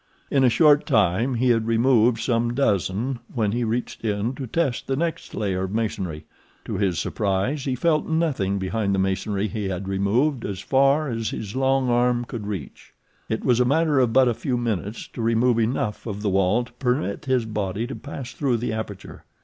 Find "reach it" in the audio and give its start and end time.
12.47-13.45